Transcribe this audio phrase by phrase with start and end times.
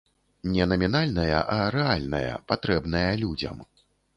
[0.53, 3.65] Не намінальная, а рэальная, патрэбная людзям.